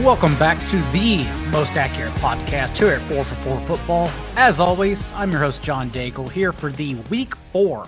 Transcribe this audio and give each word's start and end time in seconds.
Welcome 0.00 0.34
back 0.38 0.64
to 0.68 0.76
the 0.92 1.28
most 1.50 1.72
accurate 1.72 2.14
podcast 2.14 2.74
here 2.74 2.94
at 2.94 3.02
4 3.02 3.22
for 3.22 3.34
4 3.34 3.60
Football. 3.66 4.10
As 4.34 4.58
always, 4.58 5.10
I'm 5.12 5.30
your 5.30 5.42
host, 5.42 5.60
John 5.60 5.90
Daigle, 5.90 6.28
here 6.30 6.54
for 6.54 6.72
the 6.72 6.94
week 7.10 7.36
four 7.52 7.86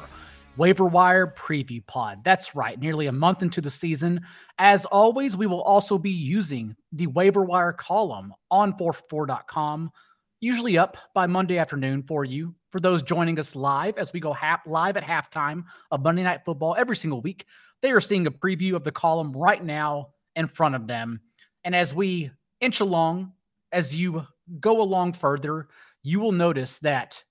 waiver 0.59 0.85
wire 0.85 1.27
preview 1.27 1.85
pod. 1.87 2.23
That's 2.23 2.55
right, 2.55 2.79
nearly 2.79 3.07
a 3.07 3.13
month 3.13 3.41
into 3.43 3.63
the 3.63 3.71
season. 3.71 4.21
As 4.59 4.85
always, 4.85 5.39
we 5.39 5.47
will 5.47 5.63
also 5.63 5.97
be 5.97 6.11
using 6.11 6.77
the 6.93 7.07
waiver 7.07 7.45
wire 7.45 7.73
column 7.73 8.35
on 8.51 8.75
4for4.com, 8.75 9.91
usually 10.39 10.77
up 10.77 10.99
by 11.15 11.27
Monday 11.27 11.57
afternoon 11.57 12.03
for 12.03 12.27
you. 12.27 12.55
For 12.73 12.81
those 12.81 13.03
joining 13.03 13.39
us 13.39 13.57
live 13.57 13.97
as 13.97 14.13
we 14.13 14.21
go 14.21 14.37
live 14.67 14.99
at 14.99 15.03
halftime 15.03 15.65
of 15.91 16.03
Monday 16.03 16.25
Night 16.25 16.45
Football 16.45 16.77
every 16.77 16.95
single 16.95 17.23
week, 17.23 17.47
they 17.81 17.91
are 17.91 18.01
seeing 18.01 18.27
a 18.27 18.31
preview 18.31 18.75
of 18.75 18.85
the 18.85 18.93
column 18.93 19.33
right 19.33 19.65
now 19.65 20.11
in 20.37 20.47
front 20.47 20.75
of 20.75 20.87
them. 20.87 21.21
And 21.65 21.75
as 21.75 21.95
we 21.95 22.31
inch 22.61 22.81
along, 22.81 23.33
as 23.73 23.97
you 23.97 24.27
go 24.61 24.81
along 24.81 25.15
further, 25.15 25.69
you 26.03 26.21
will 26.21 26.33
notice 26.33 26.79
that 26.79 27.23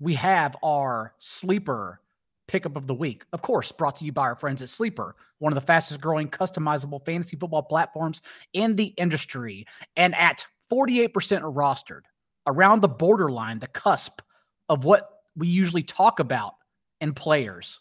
we 0.00 0.14
have 0.14 0.56
our 0.62 1.14
sleeper 1.18 2.00
pickup 2.48 2.76
of 2.76 2.86
the 2.86 2.94
week. 2.94 3.24
Of 3.32 3.42
course, 3.42 3.72
brought 3.72 3.96
to 3.96 4.04
you 4.04 4.12
by 4.12 4.22
our 4.22 4.36
friends 4.36 4.62
at 4.62 4.68
Sleeper, 4.68 5.16
one 5.38 5.52
of 5.52 5.54
the 5.54 5.66
fastest 5.66 6.00
growing 6.00 6.28
customizable 6.28 7.04
fantasy 7.04 7.36
football 7.36 7.62
platforms 7.62 8.20
in 8.52 8.76
the 8.76 8.86
industry. 8.98 9.66
And 9.96 10.14
at 10.14 10.44
48% 10.70 11.12
rostered, 11.12 12.02
around 12.46 12.80
the 12.80 12.88
borderline, 12.88 13.58
the 13.58 13.68
cusp 13.68 14.20
of 14.68 14.84
what 14.84 15.08
we 15.36 15.46
usually 15.48 15.82
talk 15.82 16.20
about 16.20 16.54
in 17.00 17.14
players, 17.14 17.78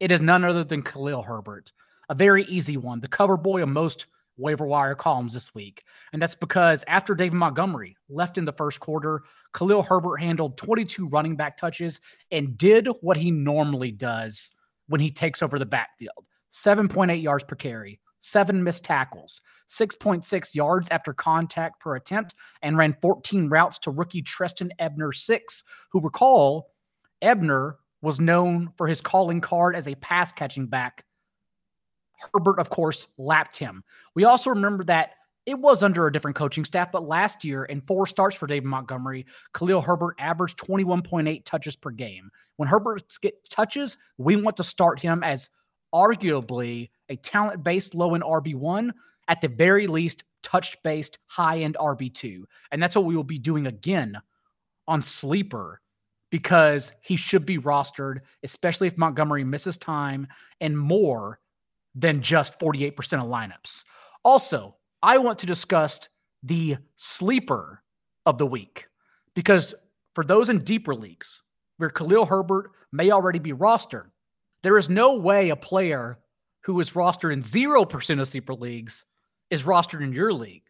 it 0.00 0.10
is 0.10 0.20
none 0.20 0.44
other 0.44 0.64
than 0.64 0.82
Khalil 0.82 1.22
Herbert. 1.22 1.72
A 2.08 2.14
very 2.14 2.44
easy 2.44 2.76
one, 2.76 3.00
the 3.00 3.08
cover 3.08 3.36
boy 3.36 3.62
of 3.62 3.68
most 3.68 4.06
waiver 4.38 4.66
wire 4.66 4.94
columns 4.94 5.34
this 5.34 5.54
week. 5.54 5.84
And 6.12 6.22
that's 6.22 6.34
because 6.34 6.84
after 6.86 7.14
David 7.14 7.36
Montgomery 7.36 7.96
left 8.08 8.38
in 8.38 8.44
the 8.44 8.52
first 8.52 8.80
quarter, 8.80 9.22
Khalil 9.52 9.82
Herbert 9.82 10.18
handled 10.18 10.56
22 10.56 11.08
running 11.08 11.36
back 11.36 11.56
touches 11.56 12.00
and 12.30 12.56
did 12.56 12.88
what 13.00 13.16
he 13.16 13.30
normally 13.30 13.90
does 13.90 14.50
when 14.88 15.00
he 15.00 15.10
takes 15.10 15.42
over 15.42 15.58
the 15.58 15.66
backfield 15.66 16.26
7.8 16.50 17.22
yards 17.22 17.44
per 17.44 17.56
carry, 17.56 18.00
seven 18.20 18.64
missed 18.64 18.84
tackles, 18.84 19.42
6.6 19.68 20.54
yards 20.54 20.88
after 20.90 21.12
contact 21.12 21.80
per 21.80 21.96
attempt, 21.96 22.34
and 22.62 22.76
ran 22.76 22.96
14 23.02 23.48
routes 23.48 23.78
to 23.80 23.90
rookie 23.90 24.22
Trestan 24.22 24.70
Ebner, 24.78 25.12
six, 25.12 25.64
who 25.92 26.00
recall 26.00 26.70
Ebner 27.20 27.76
was 28.00 28.20
known 28.20 28.70
for 28.76 28.86
his 28.86 29.00
calling 29.00 29.40
card 29.40 29.74
as 29.74 29.88
a 29.88 29.94
pass 29.96 30.32
catching 30.32 30.66
back 30.66 31.04
Herbert, 32.32 32.58
of 32.58 32.70
course, 32.70 33.06
lapped 33.16 33.56
him. 33.56 33.84
We 34.14 34.24
also 34.24 34.50
remember 34.50 34.84
that 34.84 35.12
it 35.46 35.58
was 35.58 35.82
under 35.82 36.06
a 36.06 36.12
different 36.12 36.36
coaching 36.36 36.64
staff, 36.64 36.92
but 36.92 37.08
last 37.08 37.42
year 37.42 37.64
in 37.64 37.80
four 37.80 38.06
starts 38.06 38.36
for 38.36 38.46
David 38.46 38.66
Montgomery, 38.66 39.24
Khalil 39.54 39.80
Herbert 39.80 40.14
averaged 40.18 40.58
21.8 40.58 41.42
touches 41.44 41.74
per 41.74 41.90
game. 41.90 42.30
When 42.56 42.68
Herbert 42.68 43.02
gets 43.22 43.48
touches, 43.48 43.96
we 44.18 44.36
want 44.36 44.58
to 44.58 44.64
start 44.64 45.00
him 45.00 45.22
as 45.22 45.48
arguably 45.94 46.90
a 47.08 47.16
talent 47.16 47.64
based 47.64 47.94
low 47.94 48.14
end 48.14 48.24
RB1, 48.24 48.90
at 49.28 49.40
the 49.40 49.48
very 49.48 49.86
least, 49.86 50.24
touch 50.42 50.76
based 50.82 51.18
high 51.26 51.60
end 51.60 51.78
RB2. 51.80 52.42
And 52.70 52.82
that's 52.82 52.94
what 52.94 53.06
we 53.06 53.16
will 53.16 53.24
be 53.24 53.38
doing 53.38 53.66
again 53.66 54.18
on 54.86 55.00
Sleeper 55.00 55.80
because 56.30 56.92
he 57.00 57.16
should 57.16 57.46
be 57.46 57.58
rostered, 57.58 58.18
especially 58.42 58.86
if 58.86 58.98
Montgomery 58.98 59.44
misses 59.44 59.78
time 59.78 60.26
and 60.60 60.78
more 60.78 61.38
than 61.98 62.22
just 62.22 62.58
48% 62.60 62.96
of 63.14 63.28
lineups. 63.28 63.84
Also, 64.24 64.76
I 65.02 65.18
want 65.18 65.40
to 65.40 65.46
discuss 65.46 66.00
the 66.42 66.76
sleeper 66.96 67.82
of 68.24 68.38
the 68.38 68.46
week 68.46 68.86
because 69.34 69.74
for 70.14 70.24
those 70.24 70.48
in 70.48 70.60
deeper 70.60 70.94
leagues 70.94 71.42
where 71.78 71.90
Khalil 71.90 72.26
Herbert 72.26 72.70
may 72.92 73.10
already 73.10 73.40
be 73.40 73.52
rostered, 73.52 74.10
there 74.62 74.78
is 74.78 74.88
no 74.88 75.16
way 75.16 75.50
a 75.50 75.56
player 75.56 76.18
who 76.62 76.78
is 76.80 76.90
rostered 76.90 77.32
in 77.32 77.40
0% 77.40 78.20
of 78.20 78.28
sleeper 78.28 78.54
leagues 78.54 79.04
is 79.50 79.64
rostered 79.64 80.02
in 80.02 80.12
your 80.12 80.32
league. 80.32 80.64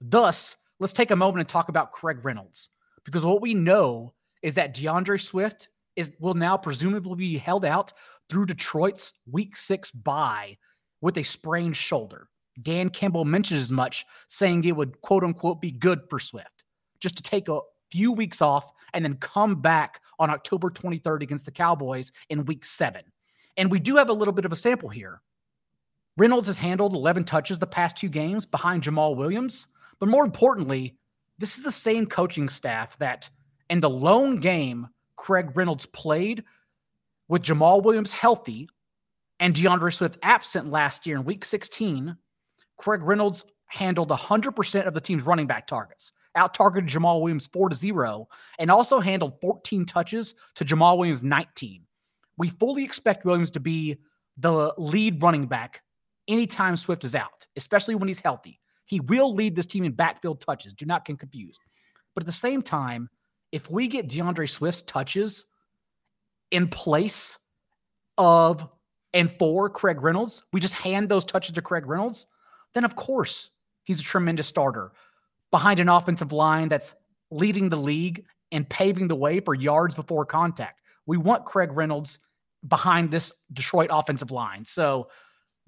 Thus, 0.00 0.56
let's 0.80 0.92
take 0.92 1.12
a 1.12 1.16
moment 1.16 1.40
and 1.40 1.48
talk 1.48 1.68
about 1.68 1.92
Craig 1.92 2.24
Reynolds 2.24 2.70
because 3.04 3.24
what 3.24 3.40
we 3.40 3.54
know 3.54 4.14
is 4.42 4.54
that 4.54 4.74
D'Andre 4.74 5.18
Swift 5.18 5.68
is 5.94 6.10
will 6.18 6.34
now 6.34 6.56
presumably 6.56 7.16
be 7.16 7.38
held 7.38 7.64
out 7.64 7.92
through 8.28 8.46
Detroit's 8.46 9.12
week 9.30 9.56
6 9.56 9.90
bye 9.90 10.56
with 11.02 11.18
a 11.18 11.22
sprained 11.22 11.76
shoulder. 11.76 12.28
Dan 12.62 12.88
Campbell 12.88 13.26
mentioned 13.26 13.60
as 13.60 13.70
much, 13.70 14.06
saying 14.28 14.64
it 14.64 14.76
would 14.76 15.00
quote 15.02 15.24
unquote 15.24 15.60
be 15.60 15.70
good 15.70 16.00
for 16.08 16.18
Swift 16.18 16.64
just 17.00 17.16
to 17.16 17.22
take 17.22 17.48
a 17.48 17.60
few 17.90 18.12
weeks 18.12 18.40
off 18.40 18.72
and 18.94 19.04
then 19.04 19.16
come 19.16 19.60
back 19.60 20.00
on 20.18 20.30
October 20.30 20.70
23rd 20.70 21.22
against 21.22 21.44
the 21.44 21.50
Cowboys 21.50 22.12
in 22.30 22.46
week 22.46 22.64
seven. 22.64 23.02
And 23.56 23.70
we 23.70 23.80
do 23.80 23.96
have 23.96 24.08
a 24.08 24.14
little 24.14 24.32
bit 24.32 24.44
of 24.44 24.52
a 24.52 24.56
sample 24.56 24.88
here. 24.88 25.20
Reynolds 26.16 26.46
has 26.46 26.58
handled 26.58 26.94
11 26.94 27.24
touches 27.24 27.58
the 27.58 27.66
past 27.66 27.96
two 27.96 28.08
games 28.08 28.46
behind 28.46 28.82
Jamaal 28.82 29.16
Williams. 29.16 29.68
But 29.98 30.08
more 30.08 30.24
importantly, 30.24 30.96
this 31.38 31.56
is 31.56 31.64
the 31.64 31.72
same 31.72 32.06
coaching 32.06 32.48
staff 32.48 32.96
that 32.98 33.28
in 33.70 33.80
the 33.80 33.90
lone 33.90 34.36
game 34.40 34.88
Craig 35.16 35.50
Reynolds 35.54 35.86
played 35.86 36.44
with 37.28 37.42
Jamaal 37.42 37.82
Williams 37.82 38.12
healthy 38.12 38.68
and 39.42 39.60
D'Andre 39.60 39.90
Swift 39.90 40.18
absent 40.22 40.70
last 40.70 41.04
year 41.04 41.16
in 41.16 41.24
week 41.24 41.44
16, 41.44 42.16
Craig 42.78 43.02
Reynolds 43.02 43.44
handled 43.66 44.10
100% 44.10 44.86
of 44.86 44.94
the 44.94 45.00
team's 45.00 45.24
running 45.24 45.48
back 45.48 45.66
targets, 45.66 46.12
out 46.36 46.54
targeted 46.54 46.88
Jamaal 46.88 47.20
Williams 47.20 47.48
4 47.48 47.70
to 47.70 47.74
0, 47.74 48.28
and 48.60 48.70
also 48.70 49.00
handled 49.00 49.40
14 49.40 49.84
touches 49.84 50.36
to 50.54 50.64
Jamaal 50.64 50.96
Williams 50.96 51.24
19. 51.24 51.82
We 52.38 52.50
fully 52.50 52.84
expect 52.84 53.24
Williams 53.24 53.50
to 53.50 53.60
be 53.60 53.98
the 54.36 54.72
lead 54.78 55.20
running 55.20 55.46
back 55.46 55.82
anytime 56.28 56.76
Swift 56.76 57.02
is 57.02 57.16
out, 57.16 57.48
especially 57.56 57.96
when 57.96 58.06
he's 58.06 58.20
healthy. 58.20 58.60
He 58.84 59.00
will 59.00 59.34
lead 59.34 59.56
this 59.56 59.66
team 59.66 59.82
in 59.82 59.90
backfield 59.90 60.40
touches. 60.40 60.72
Do 60.72 60.86
not 60.86 61.04
get 61.04 61.18
confused. 61.18 61.60
But 62.14 62.22
at 62.22 62.26
the 62.26 62.32
same 62.32 62.62
time, 62.62 63.10
if 63.50 63.68
we 63.68 63.88
get 63.88 64.08
D'Andre 64.08 64.46
Swift's 64.46 64.82
touches 64.82 65.46
in 66.52 66.68
place 66.68 67.38
of 68.16 68.68
and 69.14 69.30
for 69.38 69.68
Craig 69.68 70.02
Reynolds, 70.02 70.42
we 70.52 70.60
just 70.60 70.74
hand 70.74 71.08
those 71.08 71.24
touches 71.24 71.52
to 71.52 71.62
Craig 71.62 71.86
Reynolds, 71.86 72.26
then 72.74 72.84
of 72.84 72.96
course 72.96 73.50
he's 73.84 74.00
a 74.00 74.04
tremendous 74.04 74.46
starter 74.46 74.92
behind 75.50 75.80
an 75.80 75.88
offensive 75.88 76.32
line 76.32 76.68
that's 76.68 76.94
leading 77.30 77.68
the 77.68 77.76
league 77.76 78.24
and 78.50 78.68
paving 78.68 79.08
the 79.08 79.14
way 79.14 79.40
for 79.40 79.54
yards 79.54 79.94
before 79.94 80.24
contact. 80.24 80.80
We 81.06 81.16
want 81.16 81.44
Craig 81.44 81.72
Reynolds 81.72 82.18
behind 82.66 83.10
this 83.10 83.32
Detroit 83.52 83.90
offensive 83.90 84.30
line. 84.30 84.64
So 84.64 85.08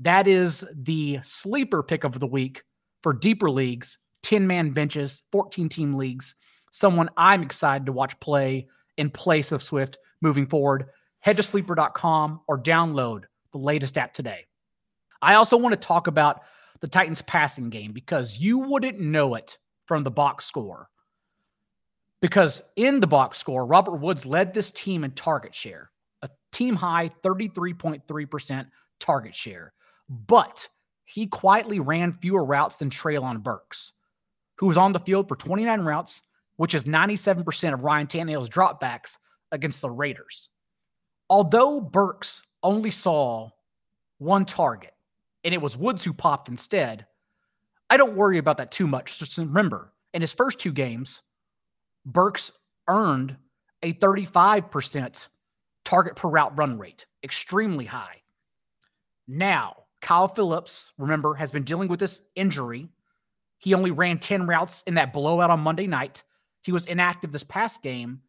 that 0.00 0.27
is 0.27 0.65
the 0.75 1.21
sleeper 1.22 1.83
pick 1.83 2.04
of 2.04 2.19
the 2.21 2.27
week 2.27 2.62
for 3.03 3.12
deeper 3.12 3.50
leagues, 3.50 3.99
10 4.22 4.47
man 4.47 4.71
benches, 4.71 5.22
14 5.33 5.69
team 5.69 5.94
leagues. 5.94 6.34
Someone 6.71 7.10
I'm 7.16 7.43
excited 7.43 7.87
to 7.87 7.93
watch 7.93 8.19
play 8.21 8.69
in 8.97 9.10
place 9.10 9.53
of 9.53 9.62
Swift 9.62 9.99
moving 10.21 10.47
forward. 10.47 10.87
Head 11.21 11.37
to 11.37 11.43
sleeper.com 11.43 12.41
or 12.49 12.60
download 12.60 13.25
the 13.54 13.59
latest 13.59 13.97
app 13.97 14.12
today. 14.12 14.47
I 15.22 15.37
also 15.37 15.56
want 15.56 15.72
to 15.72 15.87
talk 15.87 16.09
about 16.09 16.42
the 16.81 16.88
Titans 16.88 17.22
passing 17.22 17.70
game 17.70 17.92
because 17.92 18.38
you 18.38 18.59
wouldn't 18.59 19.00
know 19.00 19.37
it 19.37 19.56
from 19.87 20.03
the 20.03 20.10
box 20.10 20.44
score. 20.44 20.91
Because 22.21 22.60
in 22.77 23.01
the 23.01 23.06
box 23.06 23.39
score, 23.39 23.65
Robert 23.65 23.97
Woods 23.97 24.27
led 24.27 24.53
this 24.53 24.71
team 24.71 25.04
in 25.04 25.12
target 25.12 25.54
share, 25.54 25.91
a 26.22 26.28
team 26.53 26.74
high 26.74 27.10
33.3% 27.22 28.66
target 28.98 29.36
share. 29.36 29.72
But 30.09 30.68
he 31.04 31.27
quietly 31.27 31.80
ran 31.80 32.12
fewer 32.12 32.45
routes 32.45 32.77
than 32.77 32.91
Treylon 32.91 33.42
Burks, 33.42 33.92
who 34.56 34.66
was 34.66 34.77
on 34.77 34.92
the 34.92 35.01
field 35.01 35.28
for 35.28 35.36
29 35.36 35.80
routes, 35.83 36.22
which 36.56 36.74
is 36.74 36.84
97% 36.84 37.72
of 37.72 37.84
Ryan 37.84 38.06
Tannehill's 38.06 38.48
dropbacks 38.51 39.18
against 39.53 39.80
the 39.80 39.91
Raiders. 39.91 40.51
Although 41.30 41.80
Burks 41.80 42.42
only 42.65 42.91
saw 42.91 43.51
one 44.19 44.45
target, 44.45 44.95
and 45.45 45.55
it 45.55 45.63
was 45.63 45.77
Woods 45.77 46.03
who 46.03 46.13
popped 46.13 46.49
instead. 46.49 47.07
I 47.89 47.97
don't 47.97 48.16
worry 48.16 48.39
about 48.39 48.57
that 48.57 48.72
too 48.72 48.89
much. 48.89 49.19
Just 49.19 49.39
remember, 49.39 49.93
in 50.13 50.21
his 50.21 50.33
first 50.33 50.59
two 50.59 50.72
games, 50.72 51.22
Burks 52.05 52.51
earned 52.89 53.37
a 53.83 53.93
35% 53.93 55.28
target 55.84 56.16
per 56.16 56.28
route 56.28 56.57
run 56.57 56.78
rate, 56.78 57.07
extremely 57.22 57.84
high. 57.84 58.22
Now, 59.28 59.84
Kyle 60.01 60.28
Phillips, 60.28 60.93
remember, 60.99 61.34
has 61.34 61.51
been 61.51 61.63
dealing 61.63 61.89
with 61.89 62.01
this 62.01 62.22
injury. 62.34 62.89
He 63.59 63.75
only 63.75 63.91
ran 63.91 64.19
10 64.19 64.47
routes 64.47 64.83
in 64.87 64.95
that 64.95 65.13
blowout 65.13 65.51
on 65.51 65.61
Monday 65.61 65.87
night. 65.87 66.22
He 66.63 66.72
was 66.72 66.87
inactive 66.87 67.33
this 67.33 67.45
past 67.45 67.83
game. 67.83 68.21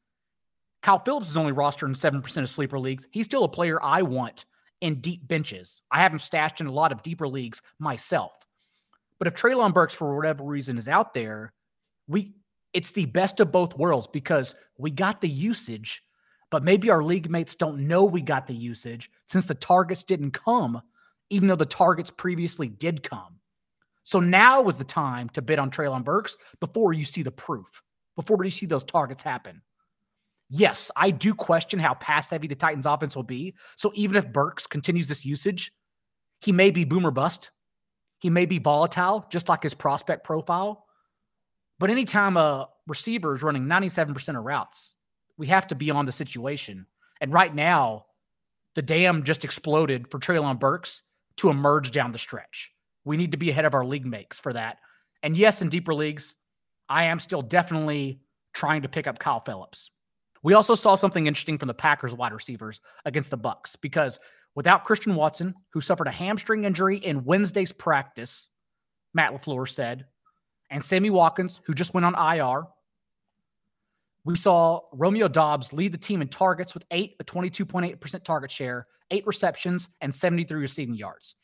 Kyle 0.85 0.99
Phillips 0.99 1.31
is 1.31 1.37
only 1.37 1.51
rostered 1.51 1.87
in 1.87 1.95
7% 1.95 2.37
of 2.37 2.47
sleeper 2.47 2.77
leagues. 2.77 3.07
He's 3.09 3.25
still 3.25 3.43
a 3.43 3.49
player 3.49 3.81
I 3.81 4.03
want 4.03 4.45
in 4.81 5.01
deep 5.01 5.27
benches. 5.27 5.81
I 5.89 5.99
have 5.99 6.11
him 6.11 6.19
stashed 6.19 6.61
in 6.61 6.67
a 6.67 6.71
lot 6.71 6.91
of 6.91 7.01
deeper 7.01 7.27
leagues 7.27 7.63
myself. 7.79 8.33
But 9.17 9.27
if 9.27 9.33
Treylon 9.33 9.73
Burks, 9.73 9.95
for 9.95 10.15
whatever 10.15 10.43
reason, 10.43 10.77
is 10.77 10.87
out 10.87 11.15
there, 11.15 11.53
we 12.07 12.35
it's 12.71 12.91
the 12.91 13.05
best 13.05 13.39
of 13.39 13.51
both 13.51 13.75
worlds 13.75 14.05
because 14.05 14.53
we 14.77 14.91
got 14.91 15.21
the 15.21 15.27
usage, 15.27 16.03
but 16.51 16.63
maybe 16.63 16.91
our 16.91 17.03
league 17.03 17.31
mates 17.31 17.55
don't 17.55 17.87
know 17.87 18.03
we 18.03 18.21
got 18.21 18.45
the 18.45 18.53
usage 18.53 19.09
since 19.25 19.47
the 19.47 19.55
targets 19.55 20.03
didn't 20.03 20.33
come, 20.33 20.83
even 21.31 21.47
though 21.47 21.55
the 21.55 21.65
targets 21.65 22.11
previously 22.11 22.67
did 22.67 23.01
come. 23.01 23.39
So 24.03 24.19
now 24.19 24.67
is 24.67 24.77
the 24.77 24.83
time 24.83 25.29
to 25.29 25.41
bid 25.41 25.57
on 25.57 25.71
Treylon 25.71 26.03
Burks 26.03 26.37
before 26.59 26.93
you 26.93 27.05
see 27.05 27.23
the 27.23 27.31
proof, 27.31 27.81
before 28.15 28.43
you 28.43 28.51
see 28.51 28.67
those 28.67 28.83
targets 28.83 29.23
happen. 29.23 29.63
Yes, 30.49 30.91
I 30.95 31.11
do 31.11 31.33
question 31.33 31.79
how 31.79 31.95
pass 31.95 32.29
heavy 32.29 32.47
the 32.47 32.55
Titans 32.55 32.85
offense 32.85 33.15
will 33.15 33.23
be. 33.23 33.55
So 33.75 33.91
even 33.95 34.15
if 34.15 34.31
Burks 34.31 34.67
continues 34.67 35.07
this 35.07 35.25
usage, 35.25 35.71
he 36.41 36.51
may 36.51 36.71
be 36.71 36.83
boomer 36.83 37.11
bust. 37.11 37.49
He 38.19 38.29
may 38.29 38.45
be 38.45 38.59
volatile, 38.59 39.25
just 39.29 39.49
like 39.49 39.63
his 39.63 39.73
prospect 39.73 40.23
profile. 40.23 40.85
But 41.79 41.89
anytime 41.89 42.37
a 42.37 42.69
receiver 42.87 43.35
is 43.35 43.43
running 43.43 43.65
97% 43.65 44.37
of 44.37 44.43
routes, 44.43 44.95
we 45.37 45.47
have 45.47 45.67
to 45.67 45.75
be 45.75 45.91
on 45.91 46.05
the 46.05 46.11
situation. 46.11 46.85
And 47.19 47.33
right 47.33 47.53
now, 47.53 48.05
the 48.75 48.81
dam 48.81 49.23
just 49.23 49.43
exploded 49.43 50.09
for 50.09 50.19
Treylon 50.19 50.59
Burks 50.59 51.01
to 51.37 51.49
emerge 51.49 51.91
down 51.91 52.11
the 52.11 52.19
stretch. 52.19 52.71
We 53.03 53.17
need 53.17 53.31
to 53.31 53.37
be 53.37 53.49
ahead 53.49 53.65
of 53.65 53.73
our 53.73 53.85
league 53.85 54.05
makes 54.05 54.39
for 54.39 54.53
that. 54.53 54.77
And 55.23 55.35
yes, 55.35 55.61
in 55.61 55.69
deeper 55.69 55.93
leagues, 55.93 56.35
I 56.87 57.05
am 57.05 57.19
still 57.19 57.41
definitely 57.41 58.21
trying 58.53 58.83
to 58.83 58.89
pick 58.89 59.07
up 59.07 59.19
Kyle 59.19 59.41
Phillips. 59.41 59.89
We 60.45 60.53
also 60.53 60.75
saw 60.75 60.93
something 60.93 61.25
interesting 61.25 61.57
from 61.57 61.69
the 61.69 61.73
Packers 61.73 62.13
wide 62.13 62.31
receivers 62.31 62.79
against 63.03 63.31
the 63.31 63.37
Bucs 63.37 63.75
because 63.81 64.19
without 64.53 64.83
Christian 64.83 65.15
Watson, 65.15 65.55
who 65.73 65.81
suffered 65.81 66.05
a 66.05 66.11
hamstring 66.11 66.65
injury 66.65 66.99
in 66.99 67.25
Wednesday's 67.25 67.71
practice, 67.71 68.49
Matt 69.15 69.33
LaFleur 69.33 69.67
said, 69.67 70.05
and 70.69 70.85
Sammy 70.85 71.09
Watkins, 71.09 71.61
who 71.65 71.73
just 71.73 71.95
went 71.95 72.05
on 72.05 72.37
IR, 72.37 72.65
we 74.23 74.35
saw 74.35 74.81
Romeo 74.93 75.27
Doubs 75.27 75.73
lead 75.73 75.91
the 75.91 75.97
team 75.97 76.21
in 76.21 76.27
targets 76.27 76.75
with 76.75 76.85
eight, 76.91 77.15
a 77.19 77.23
22.8% 77.23 78.23
target 78.23 78.51
share, 78.51 78.85
eight 79.09 79.25
receptions, 79.25 79.89
and 80.01 80.13
73 80.13 80.59
receiving 80.59 80.93
yards. 80.93 81.37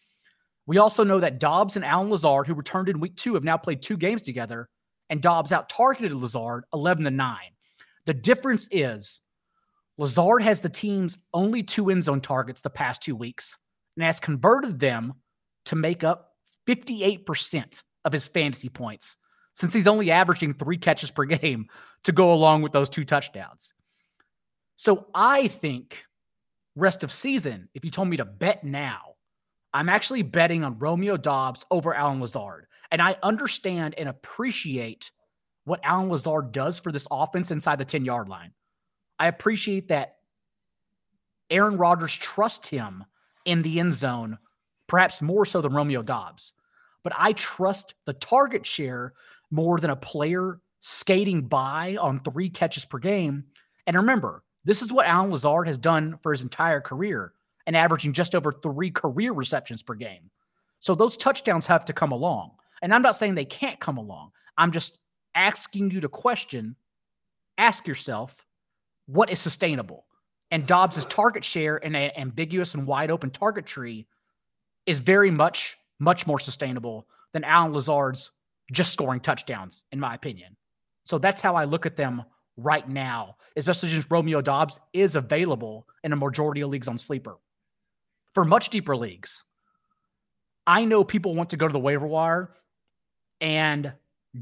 We 0.67 0.77
also 0.77 1.03
know 1.03 1.19
that 1.21 1.39
Doubs 1.39 1.75
and 1.75 1.83
Allen 1.83 2.11
Lazard, 2.11 2.45
who 2.45 2.53
returned 2.53 2.87
in 2.87 2.99
week 2.99 3.15
two, 3.15 3.33
have 3.33 3.43
now 3.43 3.57
played 3.57 3.81
two 3.81 3.97
games 3.97 4.21
together, 4.21 4.69
and 5.09 5.23
Doubs 5.23 5.51
out 5.51 5.69
targeted 5.69 6.13
Lazard 6.13 6.65
11 6.71 7.05
to 7.05 7.09
9. 7.09 7.37
The 8.05 8.13
difference 8.13 8.67
is 8.71 9.21
Lazard 9.97 10.43
has 10.43 10.61
the 10.61 10.69
team's 10.69 11.17
only 11.33 11.63
two 11.63 11.89
end 11.89 12.03
zone 12.03 12.21
targets 12.21 12.61
the 12.61 12.69
past 12.69 13.03
two 13.03 13.15
weeks 13.15 13.57
and 13.95 14.03
has 14.03 14.19
converted 14.19 14.79
them 14.79 15.13
to 15.65 15.75
make 15.75 16.03
up 16.03 16.33
58% 16.67 17.83
of 18.05 18.13
his 18.13 18.27
fantasy 18.27 18.69
points 18.69 19.17
since 19.53 19.73
he's 19.73 19.87
only 19.87 20.11
averaging 20.11 20.53
three 20.53 20.77
catches 20.77 21.11
per 21.11 21.25
game 21.25 21.67
to 22.03 22.11
go 22.11 22.33
along 22.33 22.61
with 22.61 22.71
those 22.71 22.89
two 22.89 23.03
touchdowns. 23.03 23.73
So 24.75 25.07
I 25.13 25.47
think 25.47 26.05
rest 26.75 27.03
of 27.03 27.11
season, 27.11 27.69
if 27.75 27.85
you 27.85 27.91
told 27.91 28.07
me 28.07 28.17
to 28.17 28.25
bet 28.25 28.63
now, 28.63 29.15
I'm 29.73 29.89
actually 29.89 30.23
betting 30.23 30.63
on 30.63 30.79
Romeo 30.79 31.17
Doubs 31.17 31.65
over 31.69 31.93
Allen 31.93 32.19
Lazard. 32.19 32.65
And 32.89 33.01
I 33.01 33.17
understand 33.23 33.95
and 33.97 34.09
appreciate 34.09 35.11
what 35.65 35.79
Allen 35.83 36.09
Lazard 36.09 36.51
does 36.51 36.79
for 36.79 36.91
this 36.91 37.07
offense 37.11 37.51
inside 37.51 37.77
the 37.77 37.85
10 37.85 38.05
yard 38.05 38.29
line. 38.29 38.51
I 39.19 39.27
appreciate 39.27 39.87
that 39.89 40.17
Aaron 41.49 41.77
Rodgers 41.77 42.17
trusts 42.17 42.69
him 42.69 43.03
in 43.45 43.61
the 43.61 43.79
end 43.79 43.93
zone, 43.93 44.37
perhaps 44.87 45.21
more 45.21 45.45
so 45.45 45.61
than 45.61 45.73
Romeo 45.73 46.01
Doubs. 46.01 46.53
But 47.03 47.13
I 47.17 47.33
trust 47.33 47.95
the 48.05 48.13
target 48.13 48.65
share 48.65 49.13
more 49.49 49.79
than 49.79 49.89
a 49.89 49.95
player 49.95 50.59
skating 50.79 51.43
by 51.43 51.97
on 51.99 52.19
three 52.19 52.49
catches 52.49 52.85
per 52.85 52.99
game. 52.99 53.43
And 53.85 53.95
remember, 53.95 54.43
this 54.63 54.81
is 54.81 54.91
what 54.91 55.07
Allen 55.07 55.31
Lazard 55.31 55.67
has 55.67 55.77
done 55.77 56.17
for 56.21 56.31
his 56.31 56.43
entire 56.43 56.81
career 56.81 57.33
and 57.67 57.75
averaging 57.75 58.13
just 58.13 58.35
over 58.35 58.51
three 58.51 58.91
career 58.91 59.33
receptions 59.33 59.83
per 59.83 59.95
game. 59.95 60.29
So 60.79 60.95
those 60.95 61.17
touchdowns 61.17 61.65
have 61.67 61.85
to 61.85 61.93
come 61.93 62.11
along. 62.11 62.51
And 62.81 62.93
I'm 62.93 63.01
not 63.01 63.15
saying 63.15 63.35
they 63.35 63.45
can't 63.45 63.79
come 63.79 63.97
along. 63.97 64.31
I'm 64.57 64.71
just 64.71 64.97
asking 65.35 65.91
you 65.91 66.01
to 66.01 66.09
question, 66.09 66.75
ask 67.57 67.87
yourself, 67.87 68.35
what 69.05 69.29
is 69.29 69.39
sustainable? 69.39 70.05
And 70.51 70.67
Doubs's 70.67 71.05
target 71.05 71.45
share 71.45 71.77
in 71.77 71.95
an 71.95 72.11
ambiguous 72.17 72.73
and 72.73 72.85
wide 72.85 73.11
open 73.11 73.29
target 73.29 73.65
tree 73.65 74.07
is 74.85 74.99
very 74.99 75.31
much, 75.31 75.77
much 75.99 76.27
more 76.27 76.39
sustainable 76.39 77.07
than 77.31 77.43
Allen 77.43 77.73
Lazard's 77.73 78.31
just 78.71 78.93
scoring 78.93 79.19
touchdowns, 79.19 79.85
in 79.91 79.99
my 79.99 80.13
opinion. 80.13 80.55
So 81.05 81.17
that's 81.17 81.41
how 81.41 81.55
I 81.55 81.65
look 81.65 81.85
at 81.85 81.95
them 81.95 82.23
right 82.57 82.87
now, 82.87 83.37
especially 83.55 83.89
since 83.89 84.09
Romeo 84.09 84.41
Doubs 84.41 84.79
is 84.93 85.15
available 85.15 85.87
in 86.03 86.13
a 86.13 86.17
majority 86.17 86.61
of 86.61 86.69
leagues 86.69 86.87
on 86.87 86.97
sleeper. 86.97 87.37
For 88.33 88.45
much 88.45 88.69
deeper 88.69 88.95
leagues, 88.95 89.43
I 90.67 90.85
know 90.85 91.03
people 91.03 91.35
want 91.35 91.49
to 91.49 91.57
go 91.57 91.67
to 91.67 91.73
the 91.73 91.79
waiver 91.79 92.07
wire 92.07 92.51
and 93.39 93.93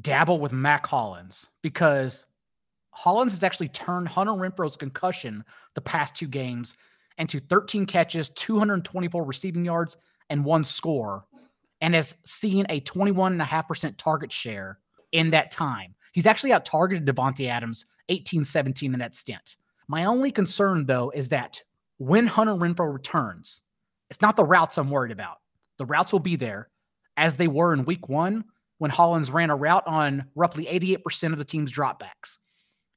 dabble 0.01 0.39
with 0.39 0.53
Mack 0.53 0.85
Hollins 0.85 1.47
because 1.61 2.25
Hollins 2.91 3.31
has 3.31 3.43
actually 3.43 3.69
turned 3.69 4.07
Hunter 4.07 4.33
Renfrow's 4.33 4.77
concussion 4.77 5.43
the 5.75 5.81
past 5.81 6.15
two 6.15 6.27
games 6.27 6.75
into 7.17 7.39
13 7.39 7.85
catches, 7.85 8.29
224 8.29 9.23
receiving 9.23 9.65
yards, 9.65 9.97
and 10.29 10.45
one 10.45 10.63
score, 10.63 11.25
and 11.81 11.93
has 11.93 12.15
seen 12.25 12.65
a 12.69 12.81
21.5% 12.81 13.97
target 13.97 14.31
share 14.31 14.79
in 15.11 15.29
that 15.31 15.51
time. 15.51 15.95
He's 16.11 16.27
actually 16.27 16.53
out 16.53 16.65
targeted 16.65 17.05
Davante 17.05 17.47
Adams 17.47 17.85
18 18.09 18.43
17 18.43 18.93
in 18.93 18.99
that 18.99 19.15
stint. 19.15 19.57
My 19.87 20.05
only 20.05 20.31
concern, 20.31 20.85
though, 20.85 21.11
is 21.11 21.29
that 21.29 21.61
when 21.97 22.27
Hunter 22.27 22.53
Renfrow 22.53 22.91
returns, 22.91 23.61
it's 24.09 24.21
not 24.21 24.35
the 24.35 24.43
routes 24.43 24.77
I'm 24.77 24.89
worried 24.89 25.11
about. 25.11 25.37
The 25.77 25.85
routes 25.85 26.11
will 26.11 26.19
be 26.19 26.35
there 26.35 26.69
as 27.17 27.37
they 27.37 27.47
were 27.47 27.73
in 27.73 27.83
week 27.83 28.09
one 28.09 28.45
when 28.79 28.91
Hollins 28.91 29.29
ran 29.29 29.51
a 29.51 29.55
route 29.55 29.85
on 29.85 30.25
roughly 30.35 30.65
88% 30.65 31.31
of 31.31 31.37
the 31.37 31.45
team's 31.45 31.71
dropbacks. 31.71 32.37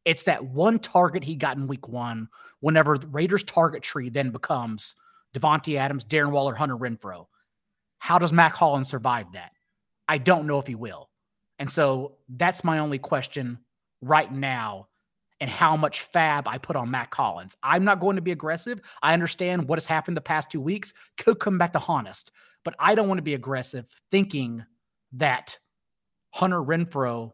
It's 0.04 0.24
that 0.24 0.44
one 0.44 0.78
target 0.78 1.22
he 1.22 1.36
got 1.36 1.56
in 1.56 1.66
week 1.66 1.88
one, 1.88 2.28
whenever 2.60 2.96
the 2.96 3.06
Raiders' 3.08 3.44
target 3.44 3.82
tree 3.82 4.08
then 4.08 4.30
becomes 4.30 4.94
Davante 5.34 5.76
Adams, 5.76 6.04
Darren 6.04 6.30
Waller, 6.30 6.54
Hunter 6.54 6.76
Renfrow. 6.76 7.26
How 7.98 8.18
does 8.18 8.32
Mack 8.32 8.56
Hollins 8.56 8.88
survive 8.88 9.26
that? 9.34 9.52
I 10.08 10.18
don't 10.18 10.46
know 10.46 10.58
if 10.58 10.66
he 10.66 10.74
will. 10.74 11.08
And 11.58 11.70
so 11.70 12.16
that's 12.28 12.64
my 12.64 12.78
only 12.78 12.98
question 12.98 13.58
right 14.00 14.32
now 14.32 14.88
and 15.40 15.50
how 15.50 15.76
much 15.76 16.10
FAAB 16.12 16.44
I 16.46 16.58
put 16.58 16.76
on 16.76 16.90
Mack 16.90 17.14
Hollins. 17.14 17.56
I'm 17.62 17.84
not 17.84 18.00
going 18.00 18.16
to 18.16 18.22
be 18.22 18.32
aggressive. 18.32 18.80
I 19.02 19.12
understand 19.12 19.68
what 19.68 19.76
has 19.76 19.86
happened 19.86 20.16
the 20.16 20.20
past 20.20 20.50
two 20.50 20.60
weeks 20.60 20.94
could 21.16 21.38
come 21.38 21.58
back 21.58 21.72
to 21.72 21.82
honest, 21.86 22.30
but 22.64 22.74
I 22.78 22.94
don't 22.94 23.08
want 23.08 23.18
to 23.18 23.22
be 23.22 23.34
aggressive 23.34 23.88
thinking 24.10 24.64
that 25.12 25.58
Hunter 26.32 26.60
Renfrow 26.60 27.32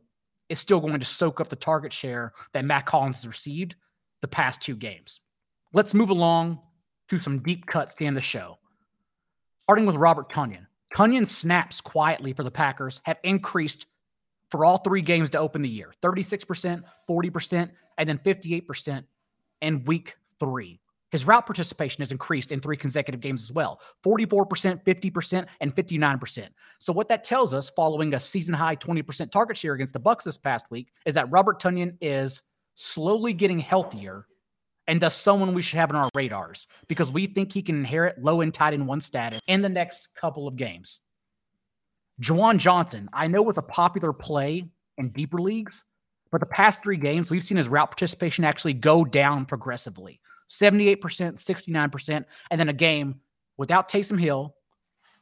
is 0.49 0.59
still 0.59 0.81
going 0.81 0.99
to 0.99 1.07
soak 1.07 1.41
up 1.41 1.49
the 1.49 1.57
target 1.57 1.93
share 1.93 2.33
that 2.53 2.65
Mack 2.65 2.89
Hollins 2.89 3.19
has 3.19 3.27
received 3.27 3.75
the 4.21 4.29
past 4.29 4.61
two 4.61 4.77
games. 4.77 5.21
Let's 5.73 5.95
move 5.95 6.11
along 6.11 6.61
to 7.09 7.19
some 7.19 7.41
deep 7.41 7.67
cuts 7.67 7.95
to 7.95 8.05
end 8.05 8.17
the 8.17 8.23
show. 8.23 8.59
Starting 9.65 9.87
with 9.87 9.97
Robert 9.97 10.31
Tonyan. 10.31 10.67
Tonyan 10.95 11.29
snaps 11.29 11.81
quietly 11.81 12.33
for 12.33 12.43
the 12.43 12.51
Packers 12.51 13.01
have 13.05 13.19
increased 13.23 13.87
for 14.51 14.65
all 14.65 14.79
three 14.79 15.03
games 15.03 15.31
to 15.31 15.39
open 15.39 15.63
the 15.63 15.69
year 15.69 15.93
36%, 16.03 16.83
40%, 17.09 17.71
and 17.99 18.09
then 18.09 18.19
58% 18.19 19.05
in 19.61 19.85
week 19.85 20.17
three. 20.41 20.81
His 21.11 21.27
route 21.27 21.47
participation 21.47 22.03
has 22.03 22.13
increased 22.13 22.53
in 22.53 22.61
three 22.61 22.77
consecutive 22.77 23.21
games 23.21 23.43
as 23.43 23.53
well 23.53 23.81
44%, 24.05 24.85
50%, 24.85 25.47
and 25.61 25.75
59%. 25.75 26.49
So, 26.79 26.93
what 26.93 27.09
that 27.09 27.25
tells 27.25 27.55
us, 27.55 27.71
following 27.71 28.15
a 28.15 28.21
season 28.21 28.55
high 28.55 28.77
20% 28.77 29.31
target 29.31 29.57
share 29.57 29.75
against 29.75 29.93
the 29.93 30.01
Bucs 30.01 30.25
this 30.25 30.39
past 30.39 30.67
week, 30.71 30.89
is 31.07 31.15
that 31.15 31.31
Robert 31.31 31.61
Tonyan 31.61 31.97
is 32.01 32.43
slowly 32.75 33.33
getting 33.33 33.59
healthier 33.59 34.27
and 34.87 35.01
thus 35.01 35.15
someone 35.15 35.55
we 35.55 35.63
should 35.63 35.79
have 35.79 35.91
on 35.91 35.97
our 35.97 36.09
radars 36.15 36.67
because 36.89 37.11
we 37.11 37.27
think 37.27 37.53
he 37.53 37.63
can 37.63 37.77
inherit 37.77 38.23
low 38.23 38.41
and 38.41 38.55
tight 38.55 38.73
in 38.73 38.87
one 38.87 39.01
status 39.01 39.41
in 39.47 39.63
the 39.63 39.69
next 39.69 40.09
couple 40.15 40.49
of 40.49 40.57
games. 40.57 41.01
Juwan 42.21 42.59
Johnson, 42.59 43.09
I 43.13 43.29
know 43.29 43.49
it's 43.49 43.59
a 43.59 43.63
popular 43.63 44.13
play 44.13 44.65
in 44.97 45.11
deeper 45.11 45.41
leagues, 45.41 45.85
but 46.31 46.41
the 46.41 46.47
past 46.47 46.83
three 46.83 46.97
games, 46.97 47.31
we've 47.31 47.45
seen 47.45 47.57
his 47.57 47.69
route 47.69 47.91
participation 47.91 48.45
actually 48.45 48.75
go 48.75 49.05
down 49.05 49.45
progressively. 49.45 50.21
78%, 50.49 50.99
69%, 50.99 52.25
and 52.51 52.61
then 52.61 52.69
a 52.69 52.75
game 52.75 53.21
without 53.57 53.89
Taysom 53.89 54.19
Hill 54.19 54.55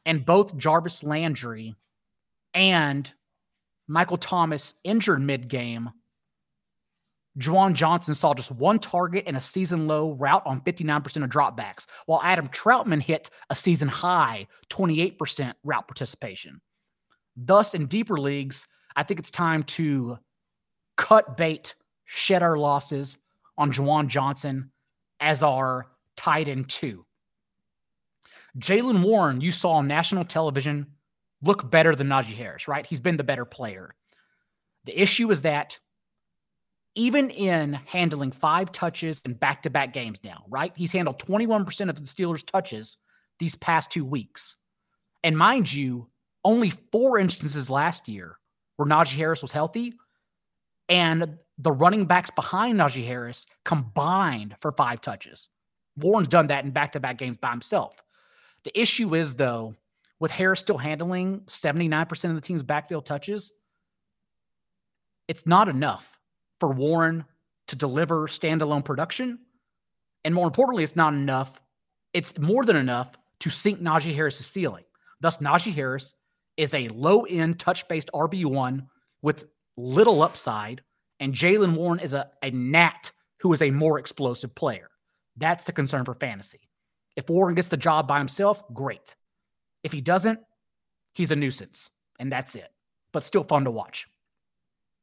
and 0.05 0.25
both 0.25 0.57
Jarvis 0.57 1.03
Landry 1.03 1.75
and 2.53 3.11
Michael 3.87 4.17
Thomas 4.17 4.73
injured 4.83 5.21
mid 5.21 5.47
game. 5.47 5.89
Juwan 7.37 7.73
Johnson 7.73 8.15
saw 8.15 8.33
just 8.33 8.51
one 8.51 8.79
target 8.79 9.25
and 9.27 9.37
a 9.37 9.39
season 9.39 9.85
low 9.87 10.13
route 10.13 10.41
on 10.45 10.61
59% 10.61 11.23
of 11.23 11.29
dropbacks, 11.29 11.85
while 12.07 12.21
Adam 12.23 12.47
Trautman 12.47 13.01
hit 13.01 13.29
a 13.49 13.55
season 13.55 13.87
high 13.87 14.47
28% 14.69 15.53
route 15.63 15.87
participation. 15.87 16.59
Thus, 17.35 17.75
in 17.75 17.85
deeper 17.85 18.17
leagues, 18.17 18.67
I 18.95 19.03
think 19.03 19.19
it's 19.19 19.29
time 19.29 19.61
to 19.63 20.17
cut 20.95 21.37
bait, 21.37 21.75
shed 22.05 22.41
our 22.41 22.57
losses 22.57 23.17
on 23.57 23.71
Juwan 23.71 24.07
Johnson 24.07 24.71
as 25.19 25.43
our 25.43 25.87
tight 26.15 26.47
end 26.47 26.69
two. 26.69 27.05
Jaylen 28.57 29.03
Warren, 29.03 29.41
you 29.41 29.51
saw 29.51 29.73
on 29.73 29.87
national 29.87 30.25
television, 30.25 30.87
look 31.41 31.69
better 31.69 31.95
than 31.95 32.07
Najee 32.07 32.33
Harris, 32.33 32.67
right? 32.67 32.85
He's 32.85 33.01
been 33.01 33.17
the 33.17 33.23
better 33.23 33.45
player. 33.45 33.93
The 34.85 34.99
issue 34.99 35.29
is 35.31 35.43
that 35.43 35.79
even 36.95 37.29
in 37.29 37.73
handling 37.73 38.31
five 38.31 38.71
touches 38.71 39.21
in 39.21 39.33
back 39.33 39.61
to 39.63 39.69
back 39.69 39.93
games 39.93 40.19
now, 40.23 40.43
right? 40.49 40.71
He's 40.75 40.91
handled 40.91 41.19
21% 41.19 41.89
of 41.89 41.95
the 41.95 42.03
Steelers' 42.03 42.45
touches 42.45 42.97
these 43.37 43.55
past 43.55 43.91
two 43.91 44.03
weeks. 44.03 44.55
And 45.23 45.37
mind 45.37 45.71
you, 45.71 46.09
only 46.43 46.71
four 46.91 47.19
instances 47.19 47.69
last 47.69 48.07
year 48.07 48.39
where 48.77 48.87
Najee 48.87 49.15
Harris 49.15 49.43
was 49.43 49.51
healthy, 49.51 49.93
and 50.89 51.37
the 51.57 51.71
running 51.71 52.05
backs 52.05 52.29
behind 52.29 52.79
Najee 52.79 53.05
Harris 53.05 53.47
combined 53.65 54.55
for 54.61 54.71
five 54.71 55.01
touches. 55.01 55.49
Warren's 55.97 56.27
done 56.27 56.47
that 56.47 56.63
in 56.63 56.71
back 56.71 56.91
to 56.93 56.99
back 56.99 57.17
games 57.17 57.37
by 57.37 57.49
himself. 57.49 57.95
The 58.63 58.79
issue 58.79 59.15
is, 59.15 59.35
though, 59.35 59.75
with 60.19 60.31
Harris 60.31 60.59
still 60.59 60.77
handling 60.77 61.41
79% 61.41 62.29
of 62.29 62.35
the 62.35 62.41
team's 62.41 62.63
backfield 62.63 63.05
touches, 63.05 63.51
it's 65.27 65.45
not 65.45 65.67
enough 65.67 66.17
for 66.59 66.69
Warren 66.69 67.25
to 67.67 67.75
deliver 67.75 68.27
standalone 68.27 68.85
production. 68.85 69.39
And 70.23 70.33
more 70.33 70.47
importantly, 70.47 70.83
it's 70.83 70.95
not 70.95 71.13
enough. 71.13 71.61
It's 72.13 72.37
more 72.39 72.63
than 72.63 72.75
enough 72.75 73.17
to 73.41 73.49
sink 73.49 73.81
Najee 73.81 74.15
Harris's 74.15 74.47
ceiling. 74.47 74.83
Thus, 75.19 75.37
Najee 75.37 75.73
Harris 75.73 76.13
is 76.55 76.73
a 76.73 76.87
low 76.89 77.23
end 77.23 77.59
touch 77.59 77.87
based 77.87 78.09
RB1 78.13 78.87
with 79.21 79.45
little 79.77 80.21
upside, 80.21 80.81
and 81.19 81.33
Jaylen 81.33 81.75
Warren 81.75 81.99
is 81.99 82.13
a, 82.13 82.29
a 82.41 82.51
gnat 82.51 83.11
who 83.39 83.53
is 83.53 83.61
a 83.61 83.71
more 83.71 83.99
explosive 83.99 84.53
player. 84.55 84.89
That's 85.37 85.63
the 85.63 85.71
concern 85.71 86.05
for 86.05 86.15
fantasy. 86.15 86.69
If 87.15 87.29
Warren 87.29 87.55
gets 87.55 87.69
the 87.69 87.77
job 87.77 88.07
by 88.07 88.17
himself, 88.17 88.63
great. 88.73 89.15
If 89.83 89.91
he 89.91 90.01
doesn't, 90.01 90.39
he's 91.13 91.31
a 91.31 91.35
nuisance, 91.35 91.91
and 92.19 92.31
that's 92.31 92.55
it. 92.55 92.69
But 93.11 93.23
still 93.23 93.43
fun 93.43 93.63
to 93.65 93.71
watch. 93.71 94.07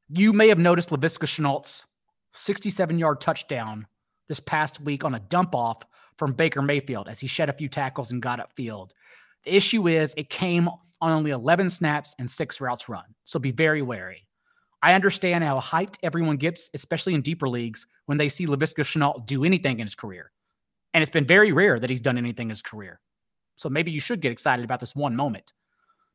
You 0.09 0.33
may 0.33 0.49
have 0.49 0.59
noticed 0.59 0.91
Laviska 0.91 1.27
Shenault's 1.27 1.87
67 2.33 2.99
yard 2.99 3.21
touchdown 3.21 3.87
this 4.29 4.41
past 4.41 4.81
week 4.81 5.05
on 5.05 5.15
a 5.15 5.21
dump 5.21 5.55
off 5.55 5.83
from 6.19 6.33
Baker 6.33 6.63
Mayfield 6.63 7.09
as 7.09 7.21
he 7.21 7.27
shed 7.27 7.49
a 7.49 7.55
few 7.55 7.69
tackles 7.69 8.11
and 8.11 8.23
got 8.23 8.41
upfield. 8.41 8.91
The 9.45 9.55
issue 9.57 9.89
is 9.89 10.15
it 10.17 10.31
came 10.31 10.69
on 11.01 11.13
only 11.13 11.31
11 11.31 11.71
snaps 11.71 12.15
and 12.19 12.31
six 12.31 12.61
routes 12.61 12.89
run. 12.89 13.05
So 13.25 13.39
be 13.39 13.51
very 13.51 13.83
wary. 13.83 14.24
I 14.85 14.93
understand 14.93 15.43
how 15.43 15.61
hyped 15.61 15.97
everyone 16.03 16.37
gets, 16.37 16.69
especially 16.75 17.15
in 17.15 17.23
deeper 17.23 17.49
leagues, 17.49 17.87
when 18.05 18.19
they 18.19 18.29
see 18.29 18.45
Laviska 18.47 18.85
Shenault 18.85 19.25
do 19.25 19.43
anything 19.43 19.81
in 19.81 19.87
his 19.87 19.95
career. 19.95 20.31
And 20.93 21.01
it's 21.01 21.11
been 21.11 21.27
very 21.27 21.53
rare 21.53 21.81
that 21.81 21.89
he's 21.89 22.03
done 22.03 22.19
anything 22.19 22.49
in 22.49 22.51
his 22.51 22.61
career. 22.61 23.01
So 23.57 23.71
maybe 23.71 23.93
you 23.93 23.99
should 23.99 24.21
get 24.21 24.31
excited 24.31 24.63
about 24.63 24.81
this 24.81 24.95
one 24.95 25.17
moment. 25.17 25.55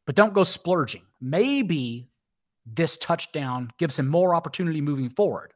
But 0.06 0.14
don't 0.14 0.36
go 0.36 0.44
splurging. 0.44 1.02
Maybe 1.20 2.12
this 2.64 2.96
touchdown 2.98 3.72
gives 3.80 3.98
him 3.98 4.08
more 4.08 4.36
opportunity 4.36 4.82
moving 4.82 5.10
forward, 5.10 5.56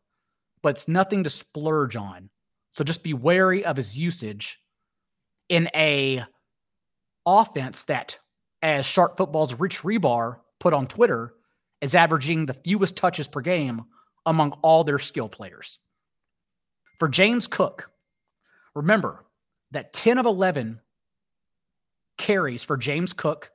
but 0.63 0.69
it's 0.69 0.87
nothing 0.87 1.23
to 1.23 1.29
splurge 1.29 1.95
on. 1.95 2.31
So 2.71 2.83
just 2.83 3.03
be 3.03 3.13
wary 3.13 3.63
of 3.63 3.77
his 3.77 3.95
usage 3.95 4.59
in 5.49 5.69
a 5.75 6.23
offense 7.27 7.83
that, 7.83 8.17
as 8.63 8.87
Sharp 8.87 9.17
Football's 9.17 9.53
Rich 9.53 9.83
Hribar 9.83 10.37
put 10.59 10.73
on 10.73 10.87
Twitter, 10.87 11.35
is 11.83 11.93
averaging 11.93 12.45
the 12.45 12.53
fewest 12.53 12.97
touches 12.97 13.27
per 13.27 13.41
game 13.41 13.83
among 14.25 14.53
all 14.63 14.83
their 14.83 14.99
skill 14.99 15.29
players. 15.29 15.79
For 16.97 17.07
James 17.07 17.47
Cook, 17.47 17.91
Remember 18.75 19.23
that 19.71 19.93
10 19.93 20.17
of 20.17 20.25
11 20.25 20.79
carries 22.17 22.63
for 22.63 22.77
James 22.77 23.13
Cook 23.13 23.51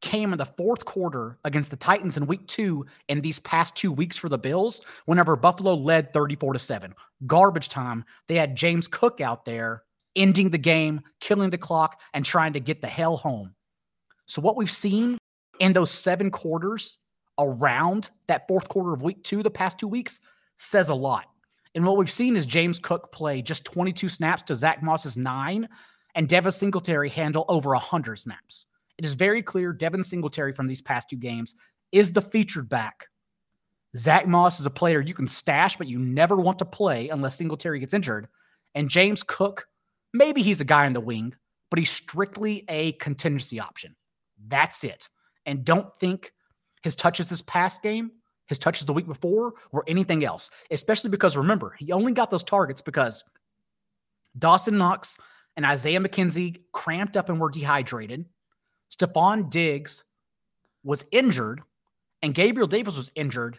came 0.00 0.32
in 0.32 0.38
the 0.38 0.44
fourth 0.44 0.84
quarter 0.84 1.38
against 1.44 1.70
the 1.70 1.76
Titans 1.76 2.16
in 2.16 2.26
week 2.26 2.46
two 2.46 2.84
and 3.08 3.22
these 3.22 3.40
past 3.40 3.74
two 3.74 3.90
weeks 3.90 4.16
for 4.16 4.28
the 4.28 4.38
Bills, 4.38 4.82
whenever 5.06 5.34
Buffalo 5.34 5.74
led 5.74 6.12
34 6.12 6.52
to 6.52 6.58
7. 6.58 6.94
Garbage 7.26 7.68
time. 7.68 8.04
They 8.28 8.34
had 8.34 8.56
James 8.56 8.86
Cook 8.86 9.20
out 9.20 9.44
there 9.44 9.82
ending 10.14 10.50
the 10.50 10.58
game, 10.58 11.00
killing 11.20 11.50
the 11.50 11.58
clock, 11.58 12.00
and 12.12 12.24
trying 12.24 12.52
to 12.52 12.60
get 12.60 12.82
the 12.82 12.86
hell 12.86 13.16
home. 13.16 13.54
So, 14.26 14.42
what 14.42 14.56
we've 14.56 14.70
seen 14.70 15.18
in 15.58 15.72
those 15.72 15.90
seven 15.90 16.30
quarters 16.30 16.98
around 17.38 18.10
that 18.26 18.46
fourth 18.48 18.68
quarter 18.68 18.92
of 18.92 19.02
week 19.02 19.22
two, 19.22 19.42
the 19.42 19.50
past 19.50 19.78
two 19.78 19.88
weeks, 19.88 20.20
says 20.58 20.88
a 20.88 20.94
lot. 20.94 21.26
And 21.74 21.84
what 21.84 21.96
we've 21.96 22.10
seen 22.10 22.36
is 22.36 22.46
James 22.46 22.78
Cook 22.78 23.10
play 23.12 23.42
just 23.42 23.64
22 23.64 24.08
snaps 24.08 24.42
to 24.44 24.54
Zach 24.54 24.82
Moss's 24.82 25.16
nine, 25.16 25.68
and 26.14 26.28
Devin 26.28 26.52
Singletary 26.52 27.08
handle 27.08 27.44
over 27.48 27.70
100 27.70 28.16
snaps. 28.16 28.66
It 28.98 29.04
is 29.04 29.14
very 29.14 29.42
clear 29.42 29.72
Devin 29.72 30.02
Singletary 30.02 30.52
from 30.52 30.68
these 30.68 30.82
past 30.82 31.10
two 31.10 31.16
games 31.16 31.54
is 31.90 32.12
the 32.12 32.22
featured 32.22 32.68
back. 32.68 33.08
Zach 33.96 34.26
Moss 34.26 34.60
is 34.60 34.66
a 34.66 34.70
player 34.70 35.00
you 35.00 35.14
can 35.14 35.28
stash, 35.28 35.76
but 35.76 35.88
you 35.88 35.98
never 35.98 36.36
want 36.36 36.58
to 36.58 36.64
play 36.64 37.08
unless 37.08 37.36
Singletary 37.36 37.78
gets 37.78 37.94
injured. 37.94 38.28
And 38.74 38.88
James 38.88 39.22
Cook, 39.22 39.66
maybe 40.12 40.42
he's 40.42 40.60
a 40.60 40.64
guy 40.64 40.86
in 40.86 40.92
the 40.92 41.00
wing, 41.00 41.34
but 41.70 41.78
he's 41.78 41.90
strictly 41.90 42.64
a 42.68 42.92
contingency 42.92 43.60
option. 43.60 43.94
That's 44.48 44.82
it. 44.84 45.08
And 45.46 45.64
don't 45.64 45.94
think 45.96 46.32
his 46.84 46.94
touches 46.94 47.26
this 47.26 47.42
past 47.42 47.82
game 47.82 48.12
his 48.46 48.58
touches 48.58 48.86
the 48.86 48.92
week 48.92 49.06
before 49.06 49.54
or 49.72 49.84
anything 49.86 50.24
else, 50.24 50.50
especially 50.70 51.10
because 51.10 51.36
remember, 51.36 51.74
he 51.78 51.92
only 51.92 52.12
got 52.12 52.30
those 52.30 52.44
targets 52.44 52.82
because 52.82 53.24
Dawson 54.38 54.76
Knox 54.76 55.18
and 55.56 55.64
Isaiah 55.64 56.00
McKenzie 56.00 56.60
cramped 56.72 57.16
up 57.16 57.28
and 57.28 57.40
were 57.40 57.50
dehydrated. 57.50 58.26
Stefon 58.94 59.48
Diggs 59.48 60.04
was 60.82 61.06
injured, 61.10 61.62
and 62.22 62.34
Gabriel 62.34 62.68
Davis 62.68 62.96
was 62.96 63.10
injured, 63.14 63.58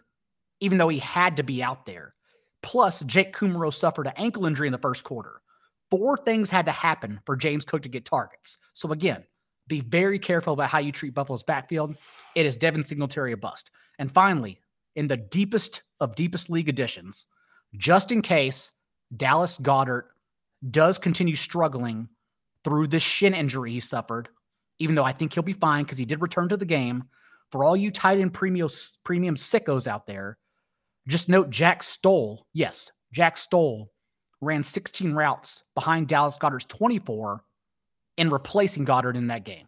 even 0.59 0.77
though 0.77 0.89
he 0.89 0.99
had 0.99 1.37
to 1.37 1.43
be 1.43 1.63
out 1.63 1.85
there. 1.85 2.13
Plus, 2.61 2.99
Jake 3.01 3.35
Kumerow 3.35 3.73
suffered 3.73 4.07
an 4.07 4.13
ankle 4.17 4.45
injury 4.45 4.67
in 4.67 4.71
the 4.71 4.77
first 4.77 5.03
quarter. 5.03 5.41
Four 5.89 6.17
things 6.17 6.49
had 6.49 6.65
to 6.65 6.71
happen 6.71 7.19
for 7.25 7.35
James 7.35 7.63
Cook 7.63 7.83
to 7.83 7.89
get 7.89 8.05
targets. 8.05 8.57
So, 8.73 8.91
again, 8.91 9.23
be 9.67 9.81
very 9.81 10.19
careful 10.19 10.53
about 10.53 10.69
how 10.69 10.79
you 10.79 10.91
treat 10.91 11.13
Buffalo's 11.13 11.43
backfield. 11.43 11.95
It 12.35 12.45
is 12.45 12.57
Devin 12.57 12.83
Singletary 12.83 13.33
a 13.33 13.37
bust. 13.37 13.71
And 13.99 14.11
finally, 14.11 14.59
in 14.95 15.07
the 15.07 15.17
deepest 15.17 15.83
of 15.99 16.15
deepest 16.15 16.49
league 16.49 16.69
additions, 16.69 17.27
just 17.75 18.11
in 18.11 18.21
case 18.21 18.71
Dallas 19.15 19.57
Goedert 19.57 20.05
does 20.69 20.99
continue 20.99 21.35
struggling 21.35 22.09
through 22.63 22.87
this 22.87 23.03
shin 23.03 23.33
injury 23.33 23.71
he 23.71 23.79
suffered, 23.79 24.29
even 24.79 24.95
though 24.95 25.03
I 25.03 25.13
think 25.13 25.33
he'll 25.33 25.43
be 25.43 25.53
fine 25.53 25.83
because 25.83 25.97
he 25.97 26.05
did 26.05 26.21
return 26.21 26.49
to 26.49 26.57
the 26.57 26.65
game. 26.65 27.05
For 27.51 27.63
all 27.63 27.77
you 27.77 27.91
tight 27.91 28.19
end 28.19 28.33
premium, 28.33 28.69
premium 29.03 29.35
sickos 29.35 29.87
out 29.87 30.07
there, 30.07 30.37
just 31.07 31.29
note 31.29 31.49
Jack 31.49 31.83
Stoll. 31.83 32.47
Yes, 32.53 32.91
Jack 33.11 33.37
Stoll 33.37 33.91
ran 34.41 34.63
16 34.63 35.13
routes 35.13 35.63
behind 35.75 36.07
Dallas 36.07 36.37
Goedert's 36.37 36.65
24 36.65 37.43
in 38.17 38.29
replacing 38.29 38.85
Goedert 38.85 39.15
in 39.15 39.27
that 39.27 39.43
game. 39.45 39.67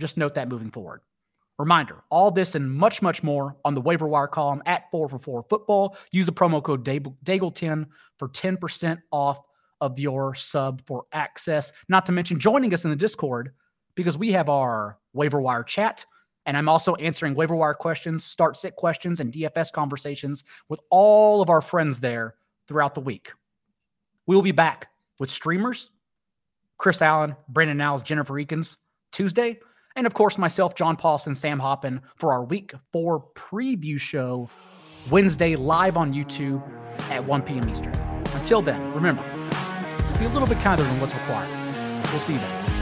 Just 0.00 0.16
note 0.16 0.34
that 0.34 0.48
moving 0.48 0.70
forward. 0.70 1.00
Reminder, 1.58 1.96
all 2.08 2.30
this 2.30 2.54
and 2.54 2.72
much, 2.72 3.02
much 3.02 3.22
more 3.22 3.54
on 3.66 3.74
the 3.74 3.80
waiver 3.82 4.08
wire 4.08 4.26
column 4.26 4.62
at 4.64 4.90
4 4.90 5.10
for 5.10 5.18
4 5.18 5.44
football. 5.50 5.96
Use 6.10 6.24
the 6.24 6.32
promo 6.32 6.62
code 6.62 6.84
Daigle10 6.84 7.86
for 8.18 8.28
10% 8.28 8.98
off 9.12 9.40
of 9.82 9.98
your 9.98 10.34
sub 10.34 10.80
for 10.86 11.04
access. 11.12 11.70
Not 11.88 12.06
to 12.06 12.12
mention 12.12 12.38
joining 12.38 12.72
us 12.72 12.84
in 12.84 12.90
the 12.90 12.96
Discord 12.96 13.52
because 13.94 14.16
we 14.16 14.32
have 14.32 14.48
our 14.48 14.98
waiver 15.12 15.40
wire 15.40 15.62
chat. 15.62 16.06
And 16.46 16.56
I'm 16.56 16.68
also 16.68 16.94
answering 16.94 17.34
waiver 17.34 17.54
wire 17.54 17.74
questions, 17.74 18.24
start 18.24 18.56
sit 18.56 18.76
questions, 18.76 19.20
and 19.20 19.30
DFS 19.30 19.70
conversations 19.70 20.44
with 20.70 20.80
all 20.88 21.42
of 21.42 21.50
our 21.50 21.60
friends 21.60 22.00
there 22.00 22.36
throughout 22.66 22.94
the 22.94 23.00
week. 23.00 23.32
We 24.26 24.34
will 24.34 24.42
be 24.42 24.52
back 24.52 24.88
with 25.18 25.30
streamers, 25.30 25.90
Chris 26.80 27.02
Allen, 27.02 27.36
Brandon 27.46 27.76
Niles, 27.76 28.00
Jennifer 28.00 28.32
Eakins, 28.34 28.78
Tuesday 29.12 29.60
and 29.96 30.06
of 30.06 30.14
course, 30.14 30.38
myself, 30.38 30.74
John 30.74 30.96
Paulson, 30.96 31.34
Sam 31.34 31.60
Hoppen 31.60 32.00
for 32.16 32.32
our 32.32 32.42
week 32.42 32.72
four 32.90 33.26
preview 33.34 34.00
show 34.00 34.48
Wednesday 35.10 35.56
live 35.56 35.98
on 35.98 36.14
YouTube 36.14 36.62
at 37.10 37.22
1 37.22 37.42
p.m. 37.42 37.68
Eastern. 37.68 37.94
Until 38.34 38.62
then, 38.62 38.80
remember, 38.94 39.22
be 40.18 40.24
a 40.24 40.28
little 40.30 40.48
bit 40.48 40.58
kinder 40.60 40.82
than 40.82 41.00
what's 41.00 41.14
required. 41.14 41.50
We'll 42.12 42.20
see 42.20 42.32
you 42.32 42.38
then. 42.38 42.79